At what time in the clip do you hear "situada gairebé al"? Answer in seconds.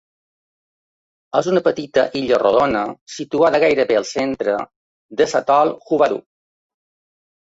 3.15-4.07